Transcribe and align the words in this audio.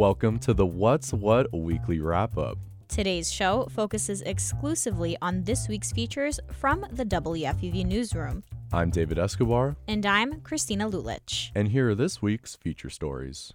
Welcome 0.00 0.38
to 0.38 0.54
the 0.54 0.64
What's 0.64 1.12
What 1.12 1.52
weekly 1.52 2.00
wrap 2.00 2.38
up. 2.38 2.56
Today's 2.88 3.30
show 3.30 3.68
focuses 3.70 4.22
exclusively 4.22 5.14
on 5.20 5.44
this 5.44 5.68
week's 5.68 5.92
features 5.92 6.40
from 6.52 6.86
the 6.90 7.04
WFUV 7.04 7.84
newsroom. 7.84 8.42
I'm 8.72 8.88
David 8.88 9.18
Escobar. 9.18 9.76
And 9.86 10.06
I'm 10.06 10.40
Christina 10.40 10.88
Lulich. 10.88 11.50
And 11.54 11.68
here 11.68 11.90
are 11.90 11.94
this 11.94 12.22
week's 12.22 12.56
feature 12.56 12.88
stories. 12.88 13.52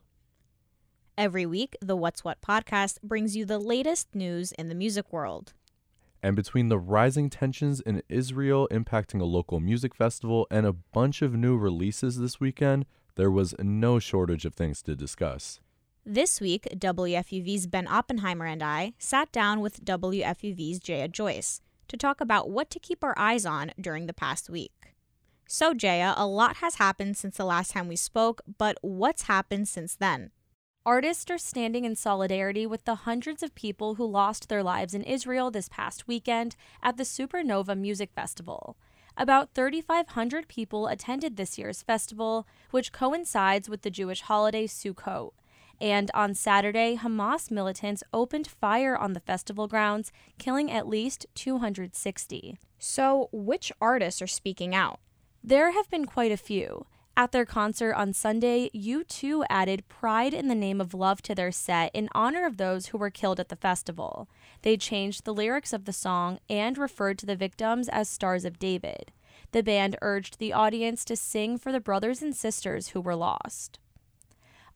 Every 1.17 1.47
week, 1.47 1.77
the 1.81 1.95
What's 1.95 2.23
What 2.23 2.41
podcast 2.41 3.01
brings 3.01 3.35
you 3.35 3.43
the 3.43 3.57
latest 3.57 4.13
news 4.13 4.51
in 4.51 4.69
the 4.69 4.75
music 4.75 5.11
world. 5.11 5.53
And 6.21 6.35
between 6.35 6.69
the 6.69 6.77
rising 6.77 7.31
tensions 7.31 7.81
in 7.81 8.03
Israel 8.07 8.67
impacting 8.69 9.19
a 9.19 9.25
local 9.25 9.59
music 9.59 9.95
festival 9.95 10.45
and 10.51 10.67
a 10.67 10.73
bunch 10.73 11.23
of 11.23 11.33
new 11.33 11.57
releases 11.57 12.19
this 12.19 12.39
weekend, 12.39 12.85
there 13.15 13.31
was 13.31 13.55
no 13.57 13.97
shortage 13.97 14.45
of 14.45 14.53
things 14.53 14.83
to 14.83 14.95
discuss. 14.95 15.59
This 16.07 16.39
week, 16.39 16.67
WFUV's 16.71 17.65
Ben 17.65 17.87
Oppenheimer 17.87 18.45
and 18.45 18.61
I 18.61 18.93
sat 18.99 19.31
down 19.31 19.59
with 19.59 19.83
WFUV's 19.83 20.77
Jaya 20.77 21.07
Joyce 21.07 21.61
to 21.87 21.97
talk 21.97 22.21
about 22.21 22.47
what 22.47 22.69
to 22.69 22.79
keep 22.79 23.03
our 23.03 23.17
eyes 23.17 23.43
on 23.43 23.71
during 23.81 24.05
the 24.05 24.13
past 24.13 24.47
week. 24.47 24.93
So, 25.47 25.73
Jaya, 25.73 26.13
a 26.15 26.27
lot 26.27 26.57
has 26.57 26.75
happened 26.75 27.17
since 27.17 27.37
the 27.37 27.43
last 27.43 27.71
time 27.71 27.87
we 27.87 27.95
spoke, 27.95 28.41
but 28.59 28.77
what's 28.81 29.23
happened 29.23 29.67
since 29.67 29.95
then? 29.95 30.29
Artists 30.85 31.31
are 31.31 31.39
standing 31.39 31.85
in 31.85 31.95
solidarity 31.95 32.67
with 32.67 32.85
the 32.85 32.95
hundreds 33.09 33.41
of 33.41 33.55
people 33.55 33.95
who 33.95 34.05
lost 34.05 34.47
their 34.47 34.61
lives 34.61 34.93
in 34.93 35.01
Israel 35.01 35.49
this 35.49 35.69
past 35.69 36.07
weekend 36.07 36.55
at 36.83 36.97
the 36.97 37.03
Supernova 37.03 37.75
Music 37.75 38.11
Festival. 38.13 38.77
About 39.17 39.55
3,500 39.55 40.47
people 40.47 40.85
attended 40.85 41.35
this 41.35 41.57
year's 41.57 41.81
festival, 41.81 42.45
which 42.69 42.91
coincides 42.91 43.67
with 43.67 43.81
the 43.81 43.89
Jewish 43.89 44.21
holiday 44.21 44.67
Sukkot. 44.67 45.31
And 45.81 46.09
on 46.13 46.33
Saturday, 46.33 46.97
Hamas 46.97 47.51
militants 47.51 48.03
opened 48.13 48.47
fire 48.47 48.95
on 48.95 49.13
the 49.13 49.19
festival 49.19 49.67
grounds, 49.67 50.11
killing 50.37 50.71
at 50.71 50.87
least 50.87 51.25
260. 51.35 52.57
So, 52.79 53.29
which 53.31 53.71
artists 53.81 54.21
are 54.21 54.27
speaking 54.27 54.73
out? 54.73 54.99
There 55.43 55.71
have 55.71 55.89
been 55.89 56.05
quite 56.05 56.31
a 56.31 56.37
few. 56.37 56.85
At 57.17 57.31
their 57.31 57.45
concert 57.45 57.93
on 57.93 58.11
Sunday, 58.11 58.69
U2 58.75 59.45
added 59.49 59.87
Pride 59.87 60.33
in 60.33 60.49
the 60.49 60.55
Name 60.55 60.81
of 60.81 60.93
Love 60.93 61.21
to 61.21 61.33
their 61.33 61.51
set 61.51 61.91
in 61.93 62.09
honor 62.13 62.45
of 62.45 62.57
those 62.57 62.87
who 62.87 62.97
were 62.97 63.09
killed 63.09 63.39
at 63.39 63.47
the 63.47 63.55
festival. 63.55 64.27
They 64.63 64.75
changed 64.75 65.23
the 65.23 65.33
lyrics 65.33 65.71
of 65.71 65.85
the 65.85 65.93
song 65.93 66.39
and 66.49 66.77
referred 66.77 67.17
to 67.19 67.25
the 67.25 67.37
victims 67.37 67.87
as 67.87 68.09
Stars 68.09 68.43
of 68.43 68.59
David. 68.59 69.13
The 69.51 69.63
band 69.63 69.95
urged 70.01 70.39
the 70.39 70.51
audience 70.51 71.05
to 71.05 71.15
sing 71.15 71.57
for 71.57 71.71
the 71.71 71.79
brothers 71.79 72.21
and 72.21 72.35
sisters 72.35 72.89
who 72.89 72.99
were 72.99 73.15
lost. 73.15 73.79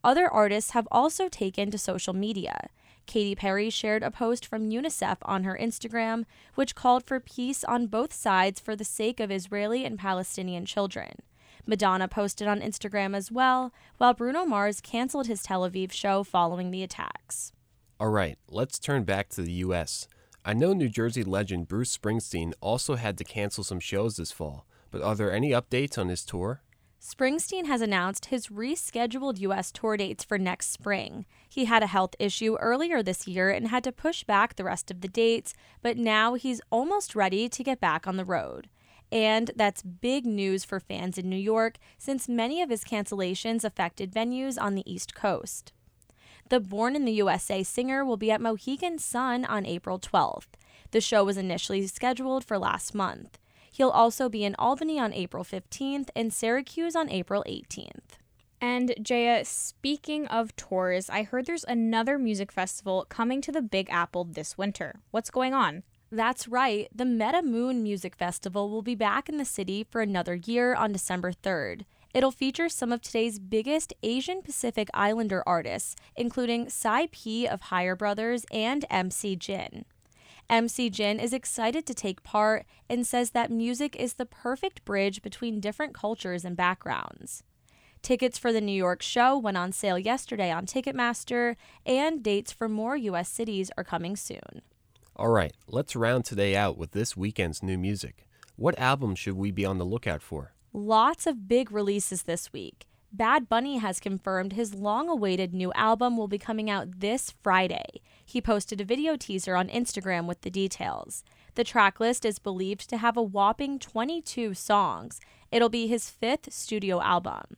Other 0.04 0.30
artists 0.30 0.72
have 0.72 0.88
also 0.92 1.28
taken 1.28 1.72
to 1.72 1.78
social 1.78 2.14
media. 2.14 2.70
Katy 3.06 3.36
Perry 3.36 3.70
shared 3.70 4.04
a 4.04 4.12
post 4.12 4.46
from 4.46 4.70
UNICEF 4.70 5.18
on 5.24 5.44
her 5.44 5.58
Instagram, 5.60 6.26
which 6.56 6.76
called 6.76 7.06
for 7.06 7.20
peace 7.20 7.64
on 7.64 7.88
both 7.88 8.14
sides 8.14 8.60
for 8.60 8.76
the 8.76 8.86
sake 8.86 9.20
of 9.20 9.32
Israeli 9.32 9.84
and 9.84 10.00
Palestinian 10.00 10.66
children. 10.66 11.24
Madonna 11.66 12.08
posted 12.08 12.48
on 12.48 12.62
Instagram 12.62 13.16
as 13.16 13.32
well, 13.32 13.74
while 13.98 14.14
Bruno 14.14 14.46
Mars 14.46 14.80
canceled 14.80 15.28
his 15.28 15.44
Tel 15.44 15.70
Aviv 15.70 15.92
show 15.92 16.24
following 16.24 16.72
the 16.72 16.84
attacks. 16.84 17.52
All 18.00 18.10
right, 18.10 18.38
let's 18.48 18.80
turn 18.80 19.04
back 19.04 19.28
to 19.30 19.42
the 19.42 19.52
U.S. 19.54 20.08
I 20.46 20.54
know 20.54 20.72
New 20.72 20.88
Jersey 20.88 21.24
legend 21.24 21.68
Bruce 21.68 21.98
Springsteen 21.98 22.54
also 22.62 22.96
had 22.96 23.18
to 23.18 23.26
cancel 23.26 23.64
some 23.64 23.80
shows 23.82 24.16
this 24.16 24.32
fall, 24.32 24.66
but 24.90 25.02
are 25.02 25.16
there 25.16 25.34
any 25.34 25.50
updates 25.50 25.98
on 25.98 26.08
his 26.08 26.24
tour? 26.24 26.62
Springsteen 27.02 27.66
has 27.66 27.82
announced 27.82 28.26
his 28.26 28.48
rescheduled 28.48 29.40
U.S. 29.40 29.72
tour 29.72 29.96
dates 29.96 30.26
for 30.26 30.38
next 30.38 30.72
spring. 30.72 31.26
He 31.48 31.64
had 31.64 31.82
a 31.82 31.88
health 31.88 32.14
issue 32.20 32.58
earlier 32.58 33.02
this 33.02 33.26
year 33.26 33.50
and 33.50 33.70
had 33.70 33.86
to 33.86 33.94
push 33.94 34.26
back 34.26 34.56
the 34.56 34.66
rest 34.66 34.92
of 34.92 35.00
the 35.00 35.08
dates, 35.08 35.54
but 35.82 35.98
now 35.98 36.34
he's 36.34 36.60
almost 36.70 37.16
ready 37.16 37.48
to 37.48 37.64
get 37.64 37.80
back 37.80 38.06
on 38.06 38.18
the 38.18 38.26
road. 38.26 38.68
And 39.14 39.52
that's 39.56 39.82
big 39.82 40.26
news 40.26 40.66
for 40.66 40.82
fans 40.82 41.18
in 41.18 41.30
New 41.30 41.38
York 41.38 41.78
since 41.98 42.28
many 42.28 42.62
of 42.62 42.70
his 42.70 42.84
cancellations 42.84 43.64
affected 43.64 44.14
venues 44.14 44.62
on 44.62 44.76
the 44.76 44.92
East 44.92 45.16
Coast. 45.16 45.72
The 46.50 46.60
Born 46.60 46.98
in 46.98 47.06
the 47.06 47.14
USA 47.14 47.64
singer 47.64 48.04
will 48.04 48.18
be 48.18 48.30
at 48.30 48.42
Mohegan 48.42 49.00
Sun 49.00 49.46
on 49.46 49.66
April 49.66 50.00
12th. 50.00 50.48
The 50.92 51.02
show 51.02 51.24
was 51.24 51.38
initially 51.38 51.88
scheduled 51.88 52.44
for 52.44 52.58
last 52.58 52.94
month. 52.94 53.38
He'll 53.80 53.90
also 53.92 54.28
be 54.28 54.44
in 54.44 54.56
Albany 54.60 55.00
on 55.00 55.14
April 55.14 55.46
15th 55.46 56.10
and 56.14 56.34
Syracuse 56.34 56.98
on 56.98 57.10
April 57.10 57.46
18th. 57.48 58.20
And 58.60 58.94
Jaya, 59.02 59.46
speaking 59.46 60.28
of 60.28 60.54
tours, 60.58 61.10
I 61.10 61.24
heard 61.24 61.46
there's 61.46 61.64
another 61.64 62.18
music 62.18 62.52
festival 62.52 63.06
coming 63.08 63.40
to 63.40 63.54
the 63.54 63.62
Big 63.62 63.90
Apple 63.90 64.26
this 64.26 64.58
winter. 64.58 65.00
What's 65.12 65.30
going 65.30 65.54
on? 65.54 65.84
That's 66.12 66.46
right. 66.46 66.90
The 66.94 67.06
Meta 67.06 67.42
Moon 67.42 67.82
Music 67.82 68.18
Festival 68.18 68.70
will 68.70 68.82
be 68.82 68.96
back 68.96 69.30
in 69.30 69.38
the 69.38 69.46
city 69.46 69.86
for 69.90 70.02
another 70.02 70.36
year 70.36 70.76
on 70.76 70.92
December 70.92 71.32
3rd. 71.32 71.86
It'll 72.14 72.32
feature 72.32 72.68
some 72.68 72.92
of 72.92 73.02
today's 73.02 73.40
biggest 73.40 73.94
Asian 74.04 74.42
Pacific 74.42 74.90
Islander 74.94 75.42
artists, 75.48 75.96
including 76.18 76.68
Psy 76.68 77.06
P 77.14 77.48
of 77.48 77.62
Higher 77.62 77.96
Brothers 77.96 78.46
and 78.52 78.84
MC 78.90 79.38
Jin. 79.38 79.86
MC 80.50 80.90
Jin 80.90 81.20
is 81.20 81.32
excited 81.32 81.86
to 81.86 81.94
take 81.94 82.24
part 82.24 82.66
and 82.90 83.06
says 83.06 83.32
that 83.32 83.52
music 83.52 83.96
is 83.96 84.16
the 84.16 84.26
perfect 84.26 84.84
bridge 84.84 85.22
between 85.22 85.60
different 85.60 85.94
cultures 85.94 86.44
and 86.44 86.58
backgrounds. 86.58 87.44
Tickets 88.02 88.38
for 88.38 88.52
the 88.52 88.62
New 88.62 88.72
York 88.72 89.02
show 89.02 89.38
went 89.38 89.58
on 89.58 89.72
sale 89.72 90.00
yesterday 90.00 90.52
on 90.52 90.66
Ticketmaster, 90.66 91.56
and 91.86 92.24
dates 92.24 92.52
for 92.52 92.68
more 92.68 92.98
U.S. 92.98 93.30
cities 93.30 93.70
are 93.78 93.84
coming 93.84 94.16
soon. 94.16 94.64
All 95.16 95.28
right, 95.28 95.54
let's 95.68 95.96
round 95.96 96.26
today 96.26 96.56
out 96.56 96.78
with 96.78 96.92
this 96.92 97.16
weekend's 97.16 97.62
new 97.62 97.78
music. 97.78 98.26
What 98.56 98.80
album 98.80 99.16
should 99.16 99.36
we 99.36 99.52
be 99.52 99.66
on 99.66 99.78
the 99.78 99.86
lookout 99.86 100.22
for? 100.22 100.54
Lots 100.74 101.28
of 101.28 101.48
big 101.48 101.72
releases 101.72 102.24
this 102.24 102.52
week. 102.54 102.86
Bad 103.12 103.50
Bunny 103.50 103.78
has 103.78 104.00
confirmed 104.00 104.54
his 104.54 104.76
long 104.76 105.10
awaited 105.10 105.54
new 105.54 105.74
album 105.74 106.16
will 106.16 106.28
be 106.28 106.38
coming 106.38 106.70
out 106.70 107.00
this 107.00 107.34
Friday. 107.42 108.02
He 108.30 108.42
posted 108.42 108.80
a 108.80 108.86
video 108.86 109.16
teaser 109.18 109.56
on 109.56 109.70
Instagram 109.70 110.28
with 110.28 110.42
the 110.42 110.52
details. 110.52 111.24
The 111.56 111.64
track 111.64 112.00
list 112.00 112.24
is 112.26 112.38
believed 112.38 112.88
to 112.92 112.98
have 112.98 113.18
a 113.18 113.24
whopping 113.24 113.80
22 113.80 114.54
songs. 114.54 115.20
It'll 115.52 115.68
be 115.68 115.88
his 115.88 116.12
fifth 116.12 116.54
studio 116.54 117.02
album. 117.02 117.58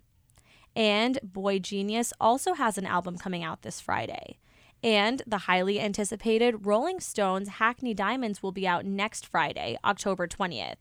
And 0.74 1.20
boygenius 1.30 2.14
also 2.22 2.54
has 2.54 2.78
an 2.78 2.86
album 2.86 3.18
coming 3.18 3.44
out 3.44 3.64
this 3.64 3.82
Friday. 3.82 4.38
And 4.82 5.22
the 5.28 5.40
highly 5.40 5.78
anticipated 5.78 6.66
Rolling 6.66 7.02
Stones 7.02 7.50
Hackney 7.50 7.94
Diamonds 7.94 8.42
will 8.42 8.54
be 8.54 8.66
out 8.66 8.86
next 8.86 9.28
Friday, 9.28 9.78
October 9.84 10.26
20th. 10.26 10.78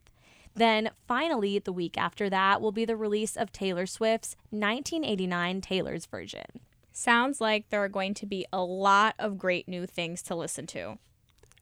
Then, 0.55 0.91
finally, 1.09 1.59
the 1.59 1.73
week 1.73 1.99
after 1.99 2.31
that 2.31 2.61
will 2.61 2.71
be 2.71 2.84
the 2.84 2.97
release 2.97 3.37
of 3.37 3.50
Taylor 3.50 3.87
Swift's 3.87 4.37
1989 4.50 5.61
Taylor's 5.61 6.06
version. 6.06 6.61
Sounds 7.00 7.41
like 7.41 7.71
there 7.71 7.83
are 7.83 7.88
going 7.88 8.12
to 8.12 8.27
be 8.27 8.44
a 8.53 8.61
lot 8.61 9.15
of 9.19 9.38
great 9.38 9.66
new 9.66 9.87
things 9.87 10.21
to 10.21 10.34
listen 10.34 10.66
to. 10.66 10.99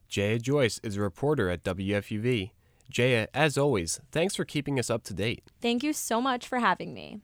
Jaya 0.09 0.41
Joyce 0.41 0.81
is 0.83 0.97
a 0.97 1.01
reporter 1.01 1.49
at 1.49 1.63
WFUV. 1.63 2.51
Jaya, 2.91 3.29
as 3.33 3.57
always, 3.57 4.01
thanks 4.11 4.35
for 4.35 4.45
keeping 4.45 4.81
us 4.81 4.91
up 4.91 5.05
to 5.05 5.15
date. 5.15 5.45
Thank 5.61 5.85
you 5.85 5.93
so 5.93 6.21
much 6.21 6.49
for 6.49 6.59
having 6.59 6.93
me. 6.93 7.21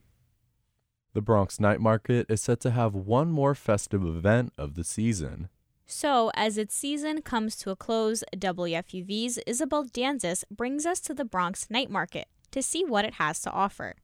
The 1.11 1.19
Bronx 1.19 1.59
Night 1.59 1.81
Market 1.81 2.27
is 2.29 2.41
set 2.41 2.61
to 2.61 2.71
have 2.71 2.95
one 2.95 3.31
more 3.31 3.53
festive 3.53 4.05
event 4.05 4.53
of 4.57 4.75
the 4.75 4.85
season. 4.85 5.49
So, 5.85 6.31
as 6.35 6.57
its 6.57 6.73
season 6.73 7.21
comes 7.21 7.57
to 7.57 7.69
a 7.69 7.75
close, 7.75 8.23
WFUV's 8.33 9.39
Isabel 9.45 9.83
Danzis 9.83 10.45
brings 10.49 10.85
us 10.85 11.01
to 11.01 11.13
the 11.13 11.25
Bronx 11.25 11.69
Night 11.69 11.91
Market 11.91 12.29
to 12.51 12.63
see 12.63 12.85
what 12.85 13.03
it 13.03 13.15
has 13.15 13.41
to 13.41 13.51
offer. 13.51 13.95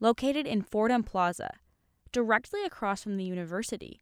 Located 0.00 0.46
in 0.46 0.62
Fordham 0.62 1.02
Plaza, 1.02 1.50
directly 2.16 2.64
across 2.64 3.02
from 3.02 3.18
the 3.18 3.24
university, 3.24 4.00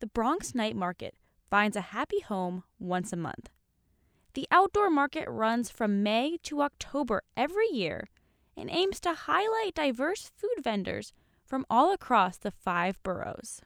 the 0.00 0.06
Bronx 0.06 0.54
Night 0.54 0.76
Market 0.76 1.14
finds 1.48 1.78
a 1.78 1.92
happy 1.96 2.20
home 2.20 2.62
once 2.78 3.10
a 3.10 3.16
month. 3.16 3.48
The 4.34 4.46
outdoor 4.50 4.90
market 4.90 5.26
runs 5.30 5.70
from 5.70 6.02
May 6.02 6.36
to 6.42 6.60
October 6.60 7.22
every 7.38 7.68
year 7.72 8.10
and 8.54 8.68
aims 8.68 9.00
to 9.00 9.14
highlight 9.14 9.74
diverse 9.74 10.30
food 10.36 10.62
vendors 10.62 11.14
from 11.42 11.64
all 11.70 11.90
across 11.90 12.36
the 12.36 12.50
five 12.50 13.02
boroughs. 13.02 13.62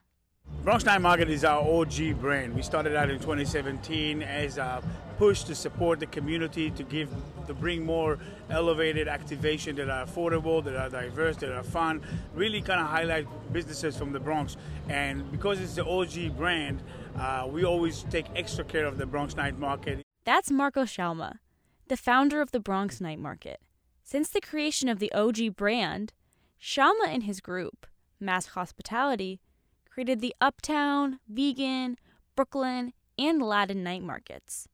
Bronx 0.64 0.84
Night 0.84 1.00
Market 1.00 1.28
is 1.28 1.44
our 1.44 1.60
OG 1.60 2.20
brand. 2.20 2.54
We 2.54 2.62
started 2.62 2.94
out 2.94 3.10
in 3.10 3.18
2017 3.18 4.22
as 4.22 4.58
a 4.58 4.80
push 5.18 5.42
to 5.42 5.56
support 5.56 5.98
the 5.98 6.06
community, 6.06 6.70
to 6.70 6.84
give, 6.84 7.10
to 7.48 7.54
bring 7.54 7.84
more 7.84 8.20
elevated 8.48 9.08
activation 9.08 9.74
that 9.74 9.90
are 9.90 10.06
affordable, 10.06 10.62
that 10.62 10.76
are 10.76 10.88
diverse, 10.88 11.36
that 11.38 11.50
are 11.50 11.64
fun. 11.64 12.00
Really 12.32 12.62
kind 12.62 12.80
of 12.80 12.86
highlight 12.86 13.26
businesses 13.52 13.96
from 13.96 14.12
the 14.12 14.20
Bronx. 14.20 14.56
And 14.88 15.28
because 15.32 15.60
it's 15.60 15.74
the 15.74 15.84
OG 15.84 16.36
brand, 16.36 16.80
uh, 17.18 17.48
we 17.50 17.64
always 17.64 18.04
take 18.04 18.26
extra 18.36 18.64
care 18.64 18.86
of 18.86 18.98
the 18.98 19.06
Bronx 19.06 19.34
Night 19.34 19.58
Market. 19.58 20.00
That's 20.24 20.52
Marco 20.52 20.84
Shalma, 20.84 21.40
the 21.88 21.96
founder 21.96 22.40
of 22.40 22.52
the 22.52 22.60
Bronx 22.60 23.00
Night 23.00 23.18
Market. 23.18 23.58
Since 24.04 24.28
the 24.28 24.40
creation 24.40 24.88
of 24.88 25.00
the 25.00 25.10
OG 25.10 25.56
brand, 25.56 26.12
Shalma 26.60 27.08
and 27.08 27.24
his 27.24 27.40
group, 27.40 27.88
Mask 28.20 28.50
Hospitality, 28.50 29.40
created 29.92 30.20
the 30.20 30.34
Uptown, 30.40 31.18
Vegan, 31.28 31.98
Brooklyn, 32.34 32.94
and 33.18 33.42
Latin 33.42 33.82
night 33.82 34.02
markets. 34.02 34.66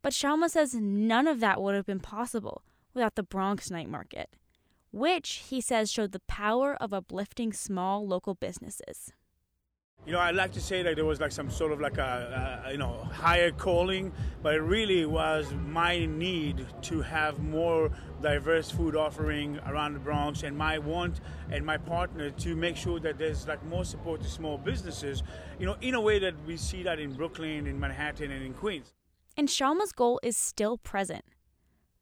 But 0.00 0.14
Shalma 0.14 0.48
says 0.48 0.74
none 0.74 1.26
of 1.26 1.40
that 1.40 1.60
would 1.60 1.74
have 1.74 1.84
been 1.84 2.00
possible 2.00 2.62
without 2.94 3.16
the 3.16 3.22
Bronx 3.22 3.70
night 3.70 3.88
market, 3.88 4.30
which 4.92 5.44
he 5.48 5.60
says 5.60 5.92
showed 5.92 6.12
the 6.12 6.20
power 6.20 6.74
of 6.80 6.94
uplifting 6.94 7.52
small 7.52 8.06
local 8.06 8.34
businesses. 8.34 9.12
You 10.06 10.12
know, 10.12 10.18
I'd 10.18 10.34
like 10.34 10.52
to 10.52 10.60
say 10.60 10.82
that 10.82 10.96
there 10.96 11.04
was 11.04 11.20
like 11.20 11.30
some 11.30 11.50
sort 11.50 11.72
of 11.72 11.80
like 11.80 11.98
a, 11.98 12.62
a, 12.64 12.72
you 12.72 12.78
know 12.78 13.06
higher 13.12 13.50
calling, 13.50 14.12
but 14.42 14.54
it 14.54 14.62
really 14.62 15.04
was 15.04 15.52
my 15.68 16.06
need 16.06 16.66
to 16.82 17.02
have 17.02 17.38
more 17.38 17.90
diverse 18.22 18.70
food 18.70 18.96
offering 18.96 19.58
around 19.66 19.92
the 19.92 20.00
Bronx, 20.00 20.42
and 20.42 20.56
my 20.56 20.78
want 20.78 21.20
and 21.50 21.64
my 21.64 21.76
partner 21.76 22.30
to 22.30 22.56
make 22.56 22.76
sure 22.76 22.98
that 22.98 23.18
there's 23.18 23.46
like 23.46 23.62
more 23.66 23.84
support 23.84 24.22
to 24.22 24.28
small 24.28 24.56
businesses. 24.56 25.22
You 25.58 25.66
know, 25.66 25.76
in 25.82 25.94
a 25.94 26.00
way 26.00 26.18
that 26.18 26.34
we 26.46 26.56
see 26.56 26.82
that 26.82 26.98
in 26.98 27.12
Brooklyn, 27.12 27.66
in 27.66 27.78
Manhattan, 27.78 28.30
and 28.30 28.44
in 28.44 28.54
Queens. 28.54 28.94
And 29.36 29.50
Shalma's 29.50 29.92
goal 29.92 30.18
is 30.22 30.36
still 30.36 30.78
present. 30.78 31.24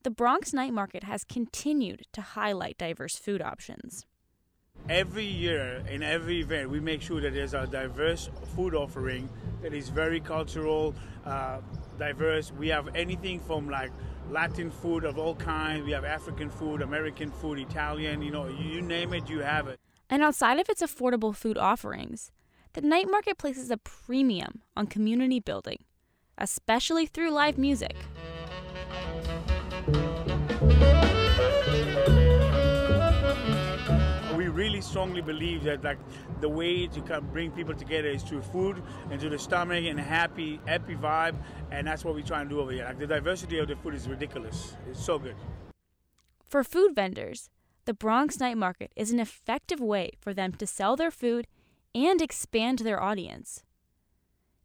The 0.04 0.10
Bronx 0.10 0.54
Night 0.54 0.72
Market 0.72 1.02
has 1.02 1.24
continued 1.24 2.06
to 2.12 2.20
highlight 2.20 2.78
diverse 2.78 3.16
food 3.16 3.42
options. 3.42 4.06
Every 4.88 5.24
year, 5.24 5.82
in 5.90 6.02
every 6.02 6.40
event, 6.40 6.70
we 6.70 6.80
make 6.80 7.02
sure 7.02 7.20
that 7.20 7.34
there's 7.34 7.54
a 7.54 7.66
diverse 7.66 8.30
food 8.56 8.74
offering 8.74 9.28
that 9.62 9.74
is 9.74 9.90
very 9.90 10.18
cultural, 10.20 10.94
uh, 11.26 11.60
diverse. 11.98 12.52
We 12.52 12.68
have 12.68 12.88
anything 12.94 13.40
from 13.40 13.68
like 13.68 13.90
Latin 14.30 14.70
food 14.70 15.04
of 15.04 15.18
all 15.18 15.34
kinds. 15.34 15.84
We 15.84 15.92
have 15.92 16.04
African 16.04 16.48
food, 16.48 16.80
American 16.80 17.30
food, 17.30 17.58
Italian. 17.58 18.22
You 18.22 18.30
know, 18.30 18.48
you 18.48 18.80
name 18.80 19.12
it, 19.12 19.28
you 19.28 19.40
have 19.40 19.68
it. 19.68 19.78
And 20.08 20.22
outside 20.22 20.58
of 20.58 20.68
its 20.70 20.82
affordable 20.82 21.34
food 21.34 21.58
offerings, 21.58 22.30
the 22.72 22.80
night 22.80 23.10
market 23.10 23.36
places 23.36 23.70
a 23.70 23.76
premium 23.76 24.62
on 24.76 24.86
community 24.86 25.40
building, 25.40 25.84
especially 26.38 27.06
through 27.06 27.30
live 27.30 27.58
music. 27.58 27.94
Really 34.78 34.88
strongly 34.88 35.20
believe 35.20 35.64
that 35.64 35.82
like 35.82 35.98
the 36.40 36.48
way 36.48 36.86
to 36.86 37.00
kind 37.00 37.14
of 37.14 37.32
bring 37.32 37.50
people 37.50 37.74
together 37.74 38.08
is 38.08 38.22
through 38.22 38.42
food 38.42 38.82
and 39.10 39.20
through 39.20 39.30
the 39.30 39.38
stomach 39.38 39.84
and 39.84 39.98
happy, 39.98 40.60
happy 40.66 40.94
vibe, 40.94 41.34
and 41.70 41.86
that's 41.86 42.04
what 42.04 42.14
we 42.14 42.22
try 42.22 42.40
and 42.40 42.50
do 42.50 42.60
over 42.60 42.70
here. 42.70 42.84
Like 42.84 42.98
the 42.98 43.06
diversity 43.06 43.58
of 43.58 43.68
the 43.68 43.76
food 43.76 43.94
is 43.94 44.08
ridiculous. 44.08 44.76
It's 44.88 45.04
so 45.04 45.18
good. 45.18 45.34
For 46.44 46.62
food 46.62 46.94
vendors, 46.94 47.50
the 47.86 47.94
Bronx 47.94 48.38
Night 48.38 48.56
Market 48.56 48.92
is 48.94 49.10
an 49.10 49.20
effective 49.20 49.80
way 49.80 50.12
for 50.20 50.32
them 50.32 50.52
to 50.52 50.66
sell 50.66 50.96
their 50.96 51.10
food 51.10 51.46
and 51.94 52.22
expand 52.22 52.80
their 52.80 53.02
audience. 53.02 53.64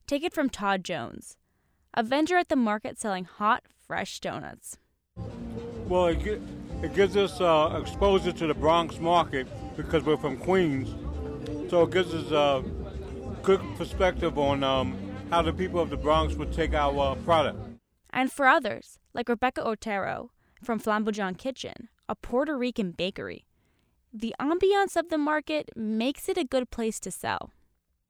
Take 0.05 0.23
it 0.23 0.33
from 0.33 0.49
Todd 0.49 0.83
Jones, 0.83 1.37
a 1.93 2.03
vendor 2.03 2.37
at 2.37 2.49
the 2.49 2.55
market 2.55 2.99
selling 2.99 3.25
hot, 3.25 3.63
fresh 3.87 4.19
donuts. 4.19 4.77
Well, 5.87 6.07
it, 6.07 6.41
it 6.83 6.93
gives 6.93 7.17
us 7.17 7.41
uh, 7.41 7.79
exposure 7.81 8.31
to 8.31 8.47
the 8.47 8.53
Bronx 8.53 8.99
market 8.99 9.47
because 9.75 10.03
we're 10.03 10.17
from 10.17 10.37
Queens. 10.37 10.89
So 11.69 11.83
it 11.83 11.91
gives 11.91 12.13
us 12.13 12.31
a 12.31 12.63
good 13.41 13.61
perspective 13.77 14.37
on 14.37 14.63
um, 14.63 14.97
how 15.29 15.41
the 15.41 15.53
people 15.53 15.79
of 15.79 15.89
the 15.89 15.97
Bronx 15.97 16.35
would 16.35 16.53
take 16.53 16.73
our 16.73 17.13
uh, 17.13 17.15
product. 17.15 17.59
And 18.11 18.31
for 18.31 18.47
others, 18.47 18.99
like 19.13 19.27
Rebecca 19.27 19.65
Otero 19.65 20.31
from 20.63 20.79
Flamboyant 20.79 21.37
Kitchen, 21.37 21.89
a 22.07 22.15
Puerto 22.15 22.55
Rican 22.57 22.91
bakery, 22.91 23.45
the 24.13 24.35
ambiance 24.39 24.95
of 24.95 25.09
the 25.09 25.17
market 25.17 25.71
makes 25.75 26.29
it 26.29 26.37
a 26.37 26.43
good 26.43 26.69
place 26.69 26.99
to 26.99 27.09
sell. 27.09 27.51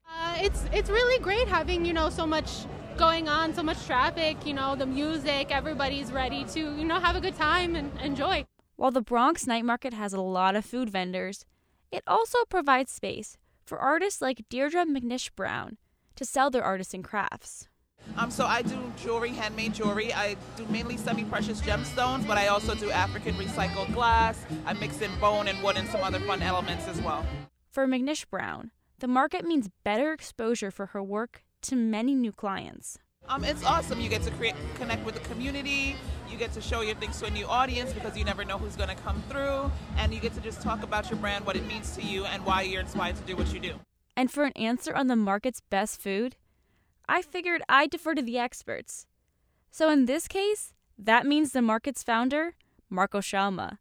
Uh, 0.06 0.36
it's 0.38 0.66
it's 0.72 0.90
really 0.90 1.18
great 1.22 1.48
having 1.48 1.86
you 1.86 1.94
know 1.94 2.10
so 2.10 2.26
much 2.26 2.66
going 2.98 3.26
on, 3.26 3.54
so 3.54 3.62
much 3.62 3.84
traffic. 3.86 4.36
You 4.46 4.52
know 4.52 4.76
the 4.76 4.84
music, 4.84 5.50
everybody's 5.50 6.12
ready 6.12 6.44
to 6.44 6.60
you 6.60 6.84
know 6.84 7.00
have 7.00 7.16
a 7.16 7.20
good 7.20 7.36
time 7.36 7.74
and 7.74 7.90
enjoy. 8.02 8.44
While 8.76 8.90
the 8.90 9.00
Bronx 9.00 9.46
night 9.46 9.64
market 9.64 9.94
has 9.94 10.12
a 10.12 10.20
lot 10.20 10.56
of 10.56 10.64
food 10.64 10.90
vendors, 10.90 11.46
it 11.94 12.02
also 12.08 12.38
provides 12.50 12.90
space 12.90 13.38
for 13.64 13.78
artists 13.78 14.20
like 14.20 14.48
Deirdre 14.48 14.84
McNish 14.84 15.30
Brown 15.36 15.78
to 16.16 16.24
sell 16.24 16.50
their 16.50 16.64
artisan 16.64 17.04
crafts. 17.04 17.68
Um, 18.16 18.30
so 18.30 18.44
I 18.44 18.62
do 18.62 18.76
jewelry, 18.96 19.30
handmade 19.30 19.74
jewelry. 19.74 20.12
I 20.12 20.36
do 20.56 20.66
mainly 20.68 20.96
semi-precious 20.96 21.60
gemstones, 21.60 22.26
but 22.26 22.36
I 22.36 22.48
also 22.48 22.74
do 22.74 22.90
African 22.90 23.34
recycled 23.34 23.94
glass. 23.94 24.44
I 24.66 24.72
mix 24.74 25.00
in 25.00 25.10
bone 25.20 25.46
and 25.46 25.62
wood 25.62 25.76
and 25.76 25.88
some 25.88 26.02
other 26.02 26.18
fun 26.20 26.42
elements 26.42 26.86
as 26.88 27.00
well. 27.00 27.24
For 27.70 27.86
McNish 27.86 28.28
Brown, 28.28 28.72
the 28.98 29.08
market 29.08 29.44
means 29.44 29.70
better 29.84 30.12
exposure 30.12 30.72
for 30.72 30.86
her 30.86 31.02
work 31.02 31.44
to 31.62 31.76
many 31.76 32.14
new 32.14 32.32
clients. 32.32 32.98
Um, 33.28 33.44
it's 33.44 33.64
awesome. 33.64 34.00
You 34.00 34.10
get 34.10 34.22
to 34.22 34.32
create, 34.32 34.54
connect 34.74 35.06
with 35.06 35.14
the 35.14 35.26
community. 35.28 35.96
You 36.34 36.40
get 36.40 36.52
to 36.54 36.60
show 36.60 36.80
your 36.80 36.96
things 36.96 37.20
to 37.20 37.26
a 37.26 37.30
new 37.30 37.46
audience 37.46 37.92
because 37.92 38.18
you 38.18 38.24
never 38.24 38.44
know 38.44 38.58
who's 38.58 38.74
going 38.74 38.88
to 38.88 38.96
come 38.96 39.22
through. 39.28 39.70
And 39.96 40.12
you 40.12 40.18
get 40.18 40.34
to 40.34 40.40
just 40.40 40.60
talk 40.62 40.82
about 40.82 41.08
your 41.08 41.16
brand, 41.20 41.46
what 41.46 41.54
it 41.54 41.64
means 41.64 41.94
to 41.94 42.02
you, 42.02 42.24
and 42.24 42.44
why 42.44 42.62
you're 42.62 42.80
inspired 42.80 43.14
to 43.14 43.22
do 43.22 43.36
what 43.36 43.54
you 43.54 43.60
do. 43.60 43.74
And 44.16 44.28
for 44.32 44.42
an 44.42 44.52
answer 44.56 44.92
on 44.92 45.06
the 45.06 45.14
market's 45.14 45.60
best 45.70 46.00
food, 46.00 46.34
I 47.08 47.22
figured 47.22 47.62
I'd 47.68 47.90
defer 47.90 48.16
to 48.16 48.20
the 48.20 48.36
experts. 48.36 49.06
So 49.70 49.88
in 49.90 50.06
this 50.06 50.26
case, 50.26 50.72
that 50.98 51.24
means 51.24 51.52
the 51.52 51.62
market's 51.62 52.02
founder, 52.02 52.56
Marco 52.90 53.20
Shalma. 53.20 53.78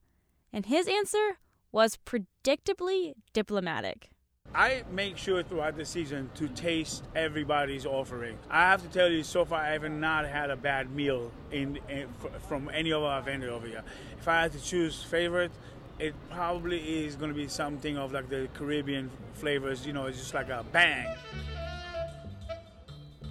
And 0.54 0.68
his 0.68 0.88
answer 0.88 1.40
was 1.72 1.98
predictably 2.06 3.14
diplomatic. 3.34 4.12
I 4.56 4.84
make 4.92 5.18
sure 5.18 5.42
throughout 5.42 5.78
the 5.78 5.86
season 5.86 6.30
to 6.36 6.48
taste 6.48 7.04
everybody's 7.16 7.88
offering. 7.88 8.38
I 8.52 8.70
have 8.70 8.84
to 8.84 8.90
tell 8.90 9.10
you, 9.10 9.24
so 9.24 9.46
far 9.46 9.60
I 9.60 9.72
have 9.72 9.90
not 9.90 10.28
had 10.28 10.52
a 10.52 10.56
bad 10.56 10.92
meal 10.92 11.32
in, 11.52 11.80
in 11.90 12.08
from 12.48 12.70
any 12.72 12.92
of 12.92 13.02
our 13.02 13.22
vendors 13.22 13.52
over 13.52 13.66
here. 13.66 13.84
If 14.20 14.28
I 14.28 14.42
had 14.44 14.52
to 14.52 14.62
choose 14.62 15.02
favorite, 15.02 15.52
it 15.98 16.14
probably 16.30 17.06
is 17.06 17.16
going 17.16 17.32
to 17.32 17.36
be 17.36 17.48
something 17.48 17.98
of 17.98 18.12
like 18.14 18.30
the 18.30 18.48
Caribbean 18.54 19.10
flavors. 19.34 19.88
You 19.88 19.94
know, 19.94 20.06
it's 20.06 20.20
just 20.20 20.36
like 20.36 20.50
a 20.50 20.64
bang. 20.72 21.16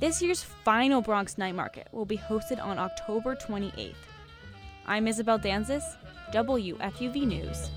This 0.01 0.21
year's 0.21 0.43
final 0.43 1.01
Bronx 1.03 1.39
Night 1.39 1.55
Market 1.55 1.87
will 1.93 2.07
be 2.07 2.19
hosted 2.19 2.61
on 2.61 2.79
October 2.79 3.37
28th. 3.37 3.95
I'm 4.87 5.07
Isabel 5.07 5.39
Danzis, 5.39 5.85
WFUV 6.33 7.25
News. 7.25 7.71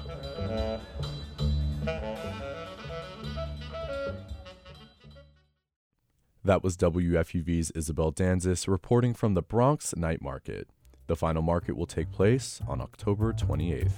That 6.45 6.63
was 6.63 6.77
WFUV's 6.77 7.71
Isabel 7.71 8.11
Danzis 8.11 8.67
reporting 8.67 9.15
from 9.15 9.33
the 9.33 9.41
Bronx 9.41 9.95
Night 9.95 10.21
Market. 10.21 10.69
The 11.07 11.15
final 11.15 11.41
market 11.41 11.75
will 11.75 11.87
take 11.87 12.11
place 12.11 12.61
on 12.67 12.81
October 12.81 13.33
28th. 13.33 13.89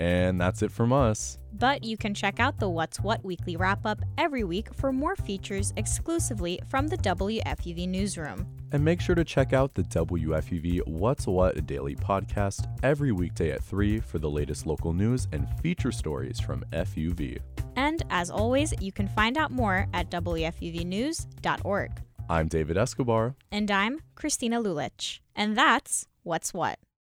And 0.00 0.40
that's 0.40 0.62
it 0.62 0.72
from 0.72 0.92
us. 0.92 1.38
But 1.52 1.84
you 1.84 1.96
can 1.96 2.12
check 2.12 2.40
out 2.40 2.58
the 2.58 2.68
What's 2.68 2.98
What 2.98 3.24
weekly 3.24 3.56
wrap 3.56 3.86
up 3.86 4.00
every 4.18 4.42
week 4.42 4.74
for 4.74 4.92
more 4.92 5.14
features 5.14 5.72
exclusively 5.76 6.58
from 6.68 6.88
the 6.88 6.98
WFUV 6.98 7.88
newsroom. 7.88 8.48
And 8.72 8.82
make 8.82 9.00
sure 9.00 9.14
to 9.14 9.24
check 9.24 9.52
out 9.52 9.74
the 9.74 9.82
WFUV 9.82 10.86
What's 10.86 11.26
What 11.26 11.66
daily 11.66 11.94
podcast 11.94 12.66
every 12.82 13.12
weekday 13.12 13.52
at 13.52 13.62
3 13.62 14.00
for 14.00 14.18
the 14.18 14.30
latest 14.30 14.66
local 14.66 14.92
news 14.92 15.28
and 15.32 15.46
feature 15.60 15.92
stories 15.92 16.40
from 16.40 16.64
FUV. 16.72 17.38
And 17.76 18.02
as 18.10 18.30
always, 18.30 18.72
you 18.80 18.90
can 18.90 19.08
find 19.08 19.36
out 19.36 19.50
more 19.50 19.86
at 19.92 20.10
WFUVnews.org. 20.10 21.90
I'm 22.30 22.48
David 22.48 22.78
Escobar. 22.78 23.34
And 23.50 23.70
I'm 23.70 24.00
Christina 24.14 24.60
Lulich. 24.60 25.20
And 25.36 25.56
that's 25.56 26.06
What's 26.22 26.54
What. 26.54 26.78